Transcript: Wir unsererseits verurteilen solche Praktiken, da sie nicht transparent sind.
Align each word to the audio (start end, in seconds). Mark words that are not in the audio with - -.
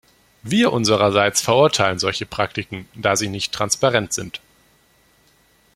Wir 0.41 0.73
unsererseits 0.73 1.41
verurteilen 1.41 1.99
solche 1.99 2.25
Praktiken, 2.25 2.89
da 2.95 3.15
sie 3.15 3.27
nicht 3.29 3.51
transparent 3.53 4.13
sind. 4.13 4.41